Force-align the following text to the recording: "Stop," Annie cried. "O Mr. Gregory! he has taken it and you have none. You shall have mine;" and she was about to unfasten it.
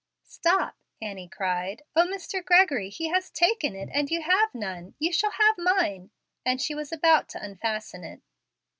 "Stop," 0.25 0.77
Annie 0.99 1.27
cried. 1.29 1.83
"O 1.95 2.07
Mr. 2.07 2.43
Gregory! 2.43 2.89
he 2.89 3.09
has 3.09 3.29
taken 3.29 3.75
it 3.75 3.87
and 3.93 4.09
you 4.09 4.23
have 4.23 4.49
none. 4.55 4.95
You 4.97 5.13
shall 5.13 5.29
have 5.29 5.59
mine;" 5.59 6.09
and 6.43 6.59
she 6.59 6.73
was 6.73 6.91
about 6.91 7.29
to 7.29 7.43
unfasten 7.43 8.03
it. 8.03 8.21